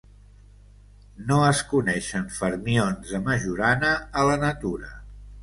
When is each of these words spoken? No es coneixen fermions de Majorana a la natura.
No 1.31 1.37
es 1.49 1.61
coneixen 1.73 2.25
fermions 2.39 3.13
de 3.13 3.21
Majorana 3.29 3.93
a 4.23 4.27
la 4.31 4.41
natura. 4.47 4.93